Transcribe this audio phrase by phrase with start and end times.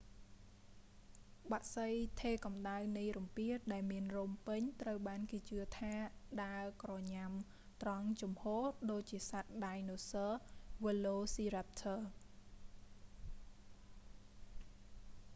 [1.51, 1.89] បក្សី
[2.19, 5.93] ថេរកំដៅនៃរំពាដែលមានរោមពេញត្រូវបានគេជឿថា
[6.43, 7.31] ដើរក្រញ៉ាំ
[7.81, 10.31] ត្រង់ជំហរ ដូចជាសត្វដាយណូស័រ
[10.83, 11.99] វើឡូស៊ីរ៉ាប់ធរ velociraptor